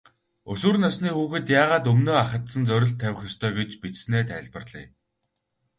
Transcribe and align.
Өсвөр 0.51 0.77
насны 0.83 1.09
хүүхэд 1.15 1.45
яагаад 1.61 1.85
өмнөө 1.91 2.17
ахадсан 2.21 2.63
зорилт 2.69 2.97
тавих 3.01 3.19
ёстой 3.29 3.51
гэж 3.57 3.69
бичсэнээ 3.83 4.23
тайлбарлая. 4.29 4.87